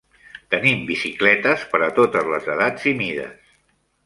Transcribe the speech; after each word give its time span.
Tenim 0.53 0.79
bicicletes 0.87 1.67
per 1.75 1.83
a 1.89 1.91
totes 2.01 2.27
les 2.33 2.49
edats 2.57 2.89
i 2.95 2.97
mides. 3.05 3.55